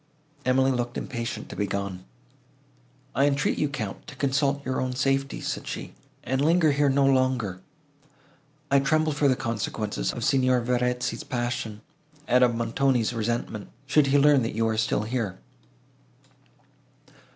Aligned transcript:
Emily 0.45 0.71
looked 0.71 0.97
impatient 0.97 1.47
to 1.49 1.55
be 1.55 1.67
gone. 1.67 2.03
"I 3.13 3.27
entreat 3.27 3.59
you, 3.59 3.69
Count, 3.69 4.07
to 4.07 4.15
consult 4.15 4.65
your 4.65 4.81
own 4.81 4.95
safety," 4.95 5.41
said 5.41 5.67
she, 5.67 5.93
"and 6.23 6.43
linger 6.43 6.71
here 6.71 6.89
no 6.89 7.05
longer. 7.05 7.61
I 8.71 8.79
tremble 8.79 9.11
for 9.11 9.27
the 9.27 9.35
consequences 9.35 10.11
of 10.11 10.23
Signor 10.23 10.61
Verezzi's 10.61 11.23
passion, 11.23 11.81
and 12.27 12.43
of 12.43 12.55
Montoni's 12.55 13.13
resentment, 13.13 13.69
should 13.85 14.07
he 14.07 14.17
learn 14.17 14.41
that 14.41 14.55
you 14.55 14.67
are 14.69 14.75
still 14.75 15.03
here." 15.03 15.37